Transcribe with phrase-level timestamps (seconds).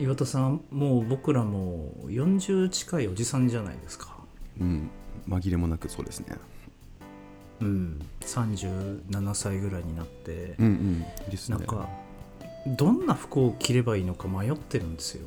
[0.00, 4.16] 岩田さんもう僕らも40近いおじさんじゃないですか。
[4.60, 4.90] うん
[5.28, 6.36] 紛れもなくそうですね。
[7.60, 11.58] うん37歳ぐらいになって、うんうんですね。
[11.58, 11.88] なんか
[12.66, 15.26] どんな服を着ればいいのか迷ってるんですよ。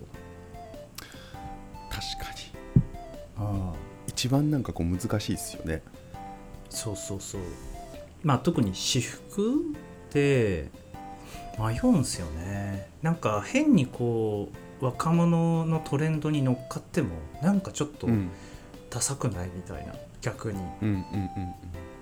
[1.89, 2.85] 確かに。
[3.37, 3.75] ああ。
[4.07, 5.81] 一番なんかこう難しいですよね。
[6.69, 7.41] そうそうそう。
[8.23, 10.69] まあ特に私服って
[11.59, 12.87] 迷うんすよね。
[13.01, 14.49] なんか変にこ
[14.81, 17.09] う若者のトレンドに乗っかっても
[17.41, 18.29] なんかちょっとうん。
[18.89, 20.59] ダサくないみたいな逆に。
[20.81, 21.53] うんうんうん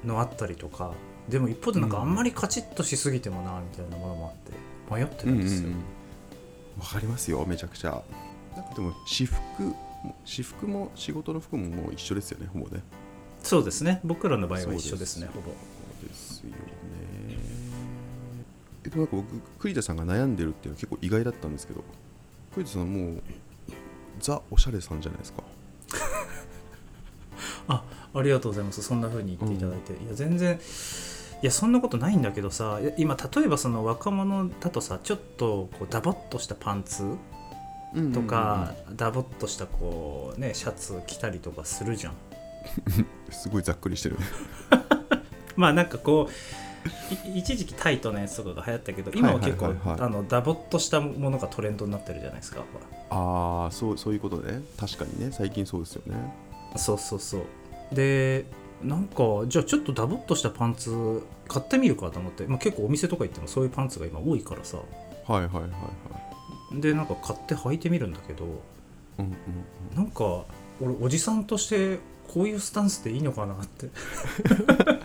[0.04, 0.94] のあったりとか。
[1.28, 5.84] でも一方でなんかあんまりカチッとしすぎてもなみたいなものもあって迷ってうんるんですよ、うんうん
[6.80, 8.02] わかりますよめちゃくちゃ。
[8.56, 12.82] なんかでも私服も私服も仕事の服ももう一緒ですよねほぼね。
[13.44, 14.00] そうですね。
[14.06, 15.52] 僕らの場合は一緒ですねほぼ
[18.96, 19.26] なんか僕
[19.60, 21.84] 栗田さんが悩んでるっていうのは結構意外だったんですけど
[22.54, 23.24] 栗田さんもう
[24.20, 25.44] ザ・おしゃれさんじゃないですか。
[27.68, 28.82] あありがとうございます。
[28.82, 30.60] そんな風に言っていただいて、いや全然
[31.42, 37.16] いやそんなことないんだけどさ今例えばその若者だとさちょっとこうダボっとしたパンツ
[38.14, 42.14] とか、ダボっとしたこうねシャツ着たりとかするじゃん。
[43.32, 44.18] すごいざっくりしてる。
[45.56, 46.34] まあなんかこうい
[47.34, 50.00] 一時期タイトなやつとかが流行ったけど今は結構、はいはいはい。
[50.00, 52.64] はいあのダボっとしたものがトレンドになってるじゃないですか
[53.10, 54.62] ああそうそういうことね。
[54.78, 55.32] 確かにね。
[55.32, 56.16] 最近そうですよね。
[56.76, 57.96] そうそうそう。
[57.96, 58.46] で
[58.84, 64.78] なんかじゃあちょっとダボっとしたパンツ買ってみるかと思って、まあ、結構お店とか行ってもそういうパンツが今多いからさ。
[64.78, 64.84] は
[65.38, 65.68] いはいはいは
[66.78, 66.82] い。
[66.82, 68.46] でなんか買って履いてみるんだけど
[69.18, 69.36] うんうん。
[69.96, 70.46] なんか
[70.82, 73.90] 俺おじさんとしてこういうスタンスでいいのかなって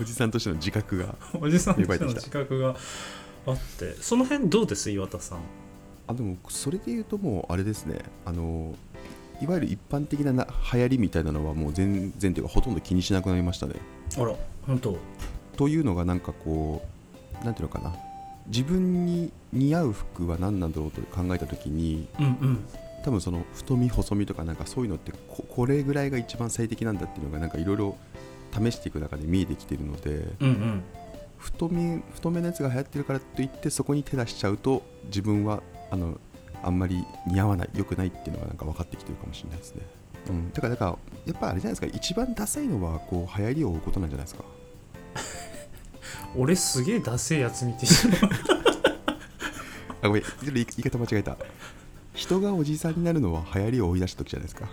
[0.00, 2.76] おじさんとしての自覚が おじさんとしての自覚が
[3.46, 3.94] あって。
[4.00, 4.90] その辺どうです？
[4.90, 5.38] 岩田さん。
[6.08, 7.98] あでもそれで言うともうあれですね。
[8.24, 8.74] あの
[9.40, 13.74] いわゆる一般的なな流行りみたいなのはもう全然というかほとんど気にしなくなりましたね。
[14.16, 14.34] あら
[14.66, 14.96] 本当。
[15.56, 16.86] というのがなんかこ
[17.42, 17.94] うなんていうのかな。
[18.48, 22.58] 自分に似合う服は何なんだろうと考えた時にうんうん。
[23.04, 27.96] 多分その太み細みとかなんかそういうのってここれぐらいが一番最適なんだっていうのがなんかいろいろ
[28.52, 30.82] 試していく中で見えてきてるのでうんうん。
[31.38, 36.18] 太み太めのやつが流行ってるからといってそこに手出しちゃうと自分はあの
[36.62, 39.82] あんまり似合わない良くないっていうのがなんか分かってきてるかもしれないですね、
[40.30, 41.96] うん、だからだからやっぱあれじゃないですか。
[41.96, 44.44] 一番ダサいのはこう流行りを追うことなんじゃないですか。
[46.36, 47.92] 俺すげえダセえやつ見てる。
[50.02, 50.22] あごめん。
[50.22, 51.36] ちょっと言い方間違えた。
[52.14, 54.68] 人がおじさんになるのは流行りを追い出した時じゃないですか。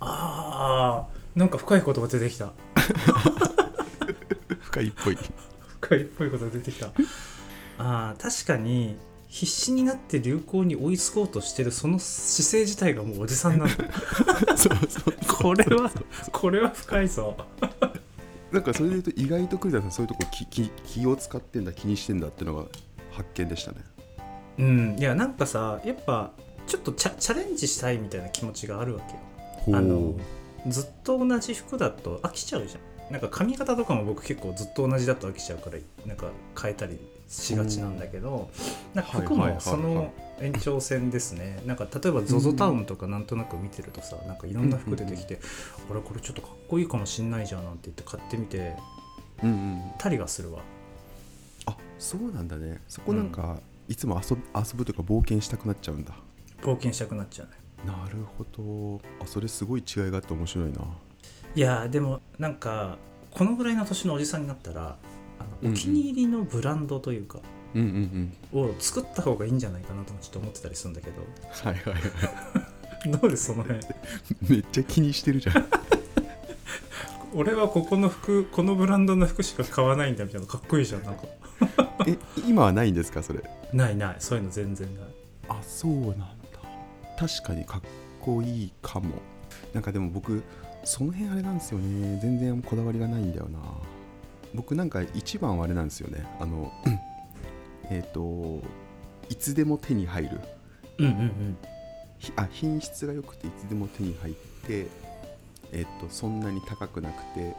[0.00, 2.52] あーなんか深い言葉出てきた
[4.60, 5.18] 深いっぽい。
[5.80, 6.90] 深いっぽいことが出てきた。
[7.78, 8.96] あー確かに
[9.28, 15.14] 必死になって流行に追いつこうとしてるその姿勢自体がもうおじさんなんだそうそう。
[15.28, 15.90] これは
[16.32, 17.36] これは深いぞ。
[18.52, 22.64] なんかそれで言うと意外と栗田さんそういうとこ気気気を使ってんだ気にしてんだっていうのが
[23.12, 23.78] 発見でしたね。
[24.58, 24.96] うん。
[24.98, 26.32] いやなんかさやっぱ
[26.66, 29.78] ちょっとチャチャレンジしたいみたいな気持ちがあるわけよ。
[29.78, 30.14] あの
[30.68, 33.12] ずっと同じ服だと飽きちゃうじゃん。
[33.12, 36.28] なんか髪型とかも僕結構ずっと同じだと飽きちゃうからなんか
[36.60, 36.96] 変えたり
[37.28, 38.50] しがちなんだけど
[38.94, 39.54] なんか服はいはいはいはい。
[39.54, 41.60] もその延長線ですね。
[41.66, 45.40] なんか例えば ZOZO タウンとかなんとなく見てるとさなんかいろんな服出てきて
[45.90, 48.76] 「俺これちょっとかっこいいかもしんないじゃん」なんて言って買ってみて
[49.42, 49.82] うんうん。
[49.98, 50.60] たりがするわ。
[51.66, 52.80] あそうなんだね。
[52.88, 56.14] そこなんか、いつも遊ぶ遊ぶというか冒険したくなっちゃうんだ。
[56.62, 57.52] 冒険したくなっちゃうね
[57.86, 59.00] なるほど。
[59.22, 60.80] あそれすごい違いがあって面白いな。
[61.54, 62.98] いやーでもなんか
[63.30, 64.96] このぐらいの年のおじさんになったら
[65.38, 67.38] あのお気に入りのブランドというか、
[67.74, 68.70] うんうんうん。
[68.70, 71.22] を作った方がいいんじゃないかなともちょっと思ってたりするんだけど。
[71.50, 73.10] はいはいはい。
[73.18, 73.80] どうですその辺？
[74.48, 75.66] めっちゃ気にしてるじゃん。
[77.32, 81.22] 俺はここの服このブランドの服しか買わないんだみたいなかっこいいじゃんなんか。
[82.06, 82.18] え
[82.48, 83.40] 今はないんですかそれ？
[83.72, 85.04] ないないそういうの全然ない。
[85.48, 86.26] あそうなんだ
[87.20, 87.80] 確かにかっ
[88.18, 89.10] こいいかも。
[89.74, 90.42] なんかでも僕
[90.84, 92.18] その辺あれなんですよね。
[92.22, 93.58] 全然こだわりがないんだよな。
[94.54, 96.24] 僕なんか一番はあれなんですよね。
[96.40, 96.72] あの
[97.90, 98.62] えっと
[99.28, 100.40] いつでも手に入る。
[100.96, 101.56] うんうんうん。
[102.18, 104.34] ひあ品質が良くていつでも手に入っ
[104.66, 104.86] て
[105.72, 107.54] えっとそんなに高くなくて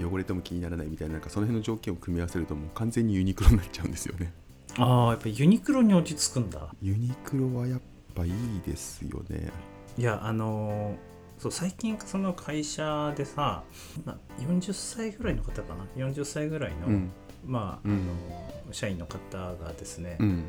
[0.00, 4.32] 汚れても気にならないみたいななんかその辺の条件を組み合わせるともう完全にユニクロになっちゃうんですよね。
[4.78, 6.68] ああやっぱユニクロに落ち着くんだ。
[6.80, 7.80] ユニクロはやっ
[8.16, 8.32] ぱいい
[8.66, 9.50] ですよね。
[9.98, 13.62] いやあのーそう最近その会社でさ
[14.06, 14.18] 今
[14.54, 17.10] 40歳ぐらいの方かな？40歳ぐらいの、うん。
[17.44, 17.92] まあ、うん。
[17.92, 20.44] あの社員の方がですね、うん。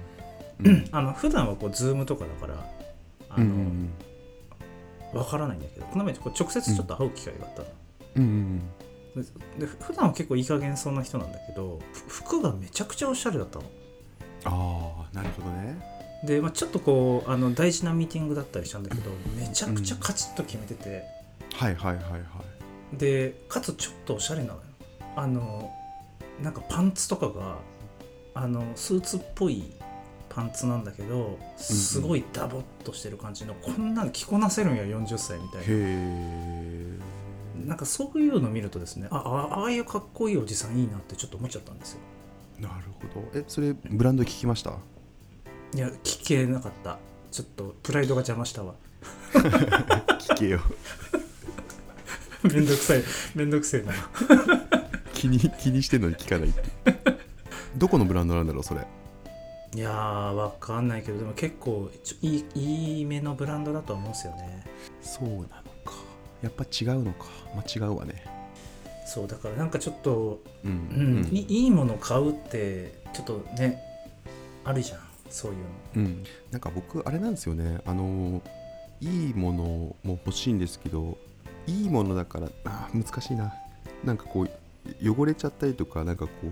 [0.64, 2.66] う んあの普段はこうズームとかだから
[3.30, 3.90] あの、うんうん
[5.14, 7.68] わからないんだけどこの前こう直接ちょっと会う機会があったの、
[8.18, 8.60] うんうん
[9.58, 13.66] でで普段は結構いい加減そうな人なんだけどふ服がめちゃくちゃおしゃれだったの。
[14.44, 21.04] ああなるほどねで、まあ、ちょっとこうあの大事なミーティングだったりしたんだけどめちゃくちゃカチッと決めてて、
[21.54, 22.98] はいはいはいはい。
[22.98, 24.62] でかつちょっとおしゃれなのよ。
[25.16, 25.72] あの
[26.42, 27.58] なんかパンツとかが
[28.36, 29.72] あのスーツっぽい
[30.30, 36.98] パンツなんだけどすごいダボっとしてる感じの、こんなの着こなせるんや40歳みたいへえ。
[37.62, 42.00] ななんかそういうの見るとですねああああいうかっこいいおじさんいいなってちょっと思っちゃったんですよ。
[42.60, 42.74] なる
[43.14, 43.40] ほど。
[43.40, 44.74] えそれブランド聞きました？
[45.78, 46.98] いや聞けなかった。
[47.32, 48.74] ちょっとプライドが邪魔したわ。
[49.32, 50.60] 聞けよ。
[52.42, 53.04] めんどくさい。
[53.36, 53.94] めんどくせえな。
[55.14, 56.72] 気に気にしてんのに聞かないって
[57.76, 58.88] どこのブランドなんだろうそれ？
[59.76, 61.92] いやーわかんないけどでも結構
[62.24, 64.66] いいいいめのブランドだと思うんですよね。
[65.04, 65.52] そうなのか。
[66.42, 67.26] やっぱ違うのか。
[67.56, 68.26] まあ違うわね。
[69.06, 71.36] そうだからなんかちょっと、うんうん。
[71.36, 73.80] いいいもの買うってちょっとね
[74.66, 75.66] あるじゃんそういうの。
[75.96, 77.82] うん、なんか僕あれなんですよね。
[77.86, 78.42] あの
[79.00, 81.18] いいものも欲しいんですけど
[81.68, 83.54] いいものだからあー難しいな。
[84.04, 84.50] なんかこう
[85.04, 86.52] 汚れちゃったりとかなんかこう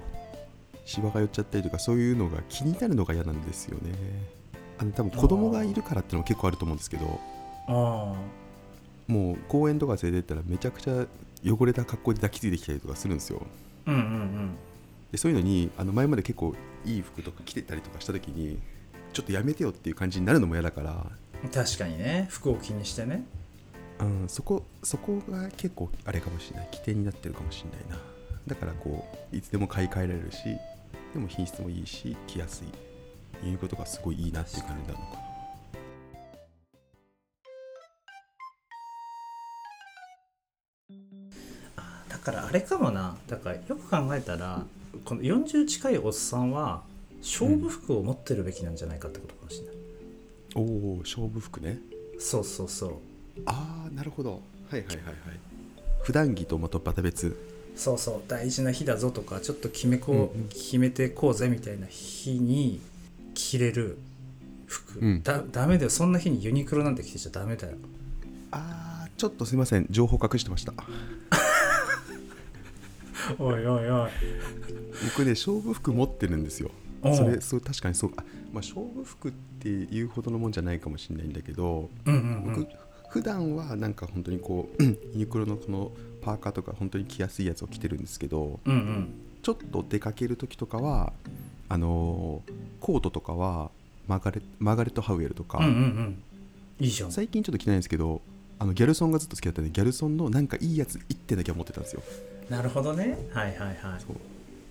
[0.86, 3.94] シワが寄っちゃったりとかそういうのが気になるのが嫌なんですよね。
[4.78, 7.20] あの多分子供がいるからっていうのも結構あると思うんですけど
[7.68, 8.14] あ
[9.08, 11.06] もう公園とか連れてったらめちゃくちゃ
[11.46, 13.42] 汚れた格好で抱きついてきたりとかするんですよ。
[13.86, 14.56] あうんうん。
[14.56, 14.60] で
[15.18, 18.60] そういうのにあの前まで結構いい服とか着てたりとかした時に
[19.14, 20.92] ちょっとやめてよっていう感じになるのも嫌だから。
[20.92, 22.28] うん確かにね。
[22.30, 23.24] 服を気にしてね。
[24.00, 26.70] うん、そこそこが結構あれかもしれない。
[26.72, 28.04] 起点になってるかもしれないな。
[28.48, 30.44] だからこういつでも買い替えられるし
[31.14, 32.68] でも品質もいいし着やすい。
[33.48, 35.26] いうことがすごいいいなっていう感じなのかな。
[42.10, 43.16] だからあれかもな。
[43.28, 44.64] だからよく考えたら
[45.04, 46.84] この40近いおっさんは
[47.22, 49.76] 勝負服を持ってるべきなんじゃないかってことかもしれない、
[50.56, 51.80] おお勝負服ね。
[52.20, 52.92] そうそうそう。
[53.46, 54.42] ああなるほど。
[54.70, 55.16] はいはいはいはい。
[56.04, 57.36] 普段着とまた別。
[57.76, 58.22] そうそう。
[58.28, 60.48] 大事な日だぞとかちょっと決めこう、うんうん。
[60.50, 62.80] 決めてこうぜみたいな日に
[63.34, 63.98] 着れる
[64.66, 65.24] 服、うん。
[65.24, 65.90] だダメだよ。
[65.90, 67.76] そんな日にユニクロなんて着てちゃダメだよ。
[68.52, 69.88] ああちょっとすいません。
[69.90, 70.74] 情報隠してました
[73.40, 74.10] おいおいおい。
[75.06, 76.72] 僕ね勝負服持ってるんですよ。
[77.16, 78.12] それそう確かにそう。
[78.18, 82.68] あ、まあ、勝負服っていうほどのもんじゃないかもしれないんだけどうんうんう僕、ん
[83.10, 85.92] 普段はなんか本当にこう ユニクロのこの
[86.22, 89.14] パーカーとか本当に着やすいやつを着てるんですけどうんうん。
[89.42, 91.14] ちょっと出かける時とかは
[91.70, 92.52] あのー
[92.82, 93.72] コートとかは
[94.08, 96.24] マーガレマーガレット・ハウエルとか、うんうんうん。
[96.80, 97.12] いいじゃん。
[97.12, 98.22] 最近ちょっと着ないんですけど
[98.60, 102.02] あのギャルソンがずっと好きだったんでギャルソンのなんかいいやつ1点だけは持ってたんですよ
[102.50, 103.18] なるほどね。
[103.32, 103.78] はいはいはい。
[104.00, 104.16] そう。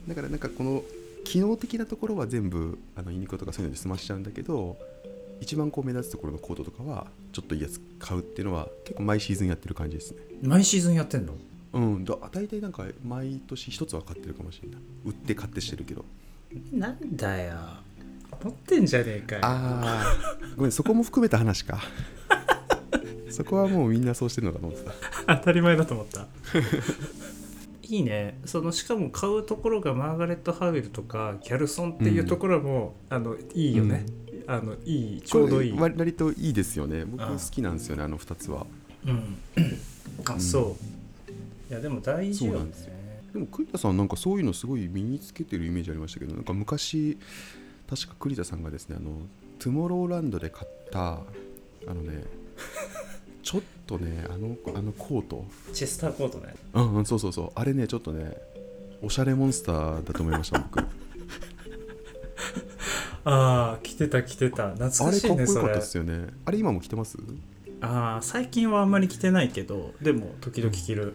[0.09, 0.83] だからなんかこの
[1.25, 4.77] 機能的なところは全部あのユニクロとかそういうので済ましちゃうんだけど
[5.41, 10.19] 一番こう目立つところのコートとかはちょっといいやつ買うっていうのは結構毎シーズンやってる感じですね。
[10.43, 11.35] 毎シーズンやってんの？
[11.73, 12.05] うん。
[12.05, 14.81] だ大体なんか毎年一つは買ってるかもしれない。
[15.07, 16.05] 売って買ってしてるけど。
[16.73, 17.57] なんだよ。
[18.43, 19.41] 持ってんじゃねえかよ。
[19.45, 21.81] ああごめんそこも含めた話か。
[23.31, 24.85] そこはもうみんなそうしてるのかと思って
[25.27, 25.37] た。
[25.39, 26.27] 当たり前だと思った
[27.95, 28.39] いいね。
[28.45, 34.07] そのしかも買うところがマーガレット・ハウエルとかギャルソンっていうところも、あのいいよね、
[34.47, 37.05] あのいいちょうどいい、割といいですよね。
[37.05, 38.67] 僕好きなんですよねあの2つは。
[39.07, 39.37] うん、
[40.27, 40.77] あそ
[41.29, 41.33] う。
[41.71, 42.57] いやでも大事よね。
[42.59, 42.93] そうなんですよ。
[43.33, 47.19] でも栗田さんなんかそういうのすごい身につけてるイメージありましたけどなんか昔
[47.91, 49.11] 確か栗田さんがですねあの
[49.59, 51.21] トゥモローランドで買ったあ
[51.89, 52.23] のね
[53.45, 55.45] ちょっとねあのあのコート。
[55.73, 56.55] チェスターコートね。
[56.73, 57.51] うんうんそうそうそう。
[57.55, 58.35] あれねちょっとね
[59.03, 60.81] おしゃれモンスターだと思いました僕。
[63.27, 64.73] ああ着てた着てた。
[64.73, 66.29] 懐あかしいれかっこよかったですよね。
[66.47, 67.19] あれ今も着てます？
[67.81, 71.15] ああ最近はあんまり着てないけどでも時々着る、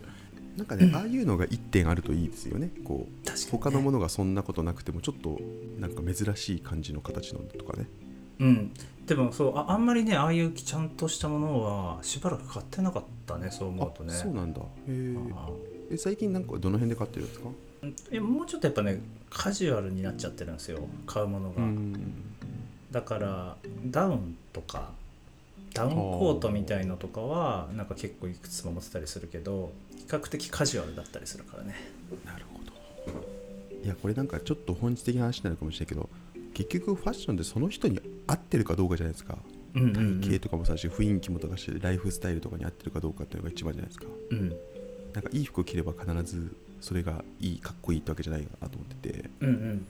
[0.56, 2.70] なんかね、ああいうのが1点あるといいですよね。
[2.84, 5.40] こう確かに、ね、他のものがそんなことなくてもちょっと
[5.80, 7.88] なんか珍しい感じの形のとかね。
[8.40, 8.72] うん
[9.10, 14.14] でもそうああんまりねああいうちゃんとしたものはしばらく買ってなかったねそう思うとね。
[14.14, 14.62] あそうなんだ。
[14.62, 14.66] へ
[15.92, 17.50] え最近なんかどの辺で買ってるんですか？
[17.82, 19.02] ーえもうちょっとやっぱね
[19.32, 22.24] カジュアルになっちゃってるんですよ買うものが、うん。
[22.92, 24.92] だからダウンとか
[25.74, 31.74] ダウンコートみたいのとかはなんか結構いくつも持ってたりするけど比較的カジュアルだったりするからね。
[32.26, 32.70] なるほど。
[33.84, 36.10] いやこれなんかちょっと本質的な話になるかもしれないけど
[36.54, 39.38] 結局ファッションってその人に合ってるかどうかじゃないですか。
[39.76, 40.22] うんうんうん。
[40.22, 44.06] 体型とかもそうだし雰囲気もとかしてライフスタイルとかに合ってるかどうかっていうのが一番じゃないですか。
[44.32, 44.50] うん。
[45.14, 49.30] なんかいい服を着れば必ずそれがいいかっこいいってわけじゃないかなと思ってて。
[49.42, 49.86] うんうん。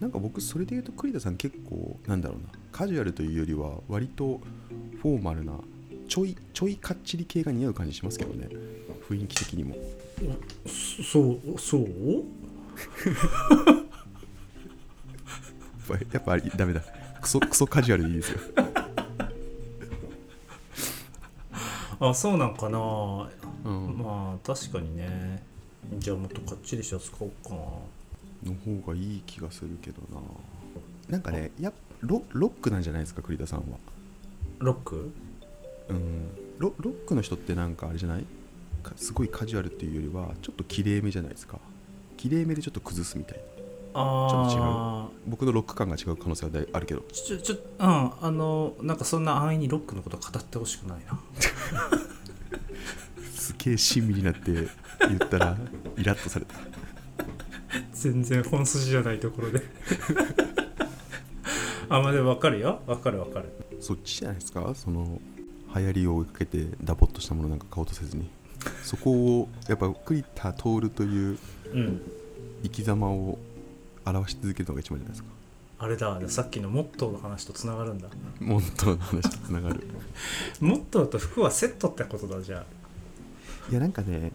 [0.00, 2.48] なんか僕それで言うと栗田さん結構なんだろうな。
[2.72, 4.40] カジュアルというよりは割と
[5.00, 5.54] フォーマルな
[6.08, 8.48] ちょいちょいかっちり系が似合う感じしますけどね。
[9.08, 9.76] 雰囲気的にも。
[11.10, 11.84] そうそう？
[15.90, 16.82] やっぱやっぱあれダメだ。
[17.20, 18.40] クソクソカジュアルでいいですよ。
[22.00, 22.78] あそうなんかな。
[23.64, 23.98] うん。
[23.98, 25.42] まあ確かにね。
[25.98, 27.56] じゃあもっとかっちりしたやつ買おうかな
[28.50, 30.20] の方がいい気がするけどな。
[31.08, 33.78] なんかねやっロロックなんじゃないですか栗田さんは。
[34.58, 35.12] ロック？
[35.88, 36.28] うん。
[36.58, 38.24] ロロックの人ってなんかあれじゃない？
[38.82, 41.58] かすごいカジュアルっていうよりはちょっときれいめじゃないですか。
[42.16, 43.44] きれいめでちょっと崩すみたいな
[43.94, 47.02] ああ僕のロック感が違う可能性はあるけど。
[47.12, 48.12] ちょちょうん。
[48.20, 51.18] あのなんかそんな安易にロックのこと語ってほしくないな。
[53.34, 54.64] すげえ親身になって言
[55.16, 55.56] ったら
[55.96, 56.54] イラッとされた。
[57.92, 59.62] 全然本筋じゃないところで。
[61.88, 62.80] あまあでも分かるよ。
[62.86, 63.46] 分かる分かる。
[63.80, 64.74] そっちじゃないですか？
[64.74, 65.20] その
[65.76, 68.28] 流行りを追いかけてダボっとしたものなんか買おうとせずに。
[68.82, 71.38] そこをやっぱ栗田徹という
[71.72, 72.00] うん。
[72.62, 73.38] 生き様を
[74.04, 75.28] 表し続けるのが一番じゃないですか。
[75.76, 78.08] あれださっきのモットーの話とつながるんだ。
[78.40, 79.86] モントの話とつながる。
[80.60, 82.64] モットーと服はセットってことだじゃ
[83.70, 84.32] いやなんかね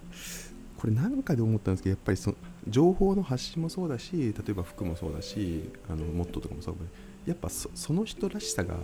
[0.77, 2.35] これなんかで思ったんですけどやっぱりそ
[2.67, 6.81] 情報の発信もそうだし例えば服もそうだしあのモットーとかもそうだ
[7.25, 8.75] やっぱそその人らしさが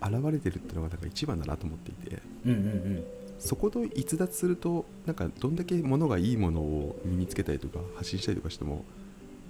[0.00, 2.16] 現れてるっていうのがなんか一番だなと思っていて。
[2.16, 2.60] あうんうんう
[3.00, 3.04] ん。
[3.38, 8.84] そこと逸脱するとなんかどんだけ物がいいものを身につけたりとか発信したりとかしても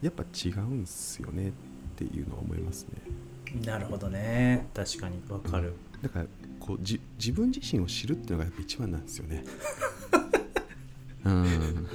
[0.02, 1.52] やっぱ違うんすよねっ
[1.96, 3.62] ていうのは思いますね。
[3.64, 4.66] なるほどね。
[4.74, 6.26] 確かに分かる、だから
[6.58, 9.44] こうじ自分自身を知るっていうのがやっぱ一番なんですよね。
[11.24, 11.86] うん。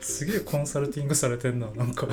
[0.00, 2.06] すげえコンサルティングされてんななんか